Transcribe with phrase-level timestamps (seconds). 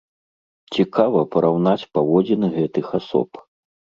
[0.77, 3.29] Цікава параўнаць паводзіны гэтых асоб.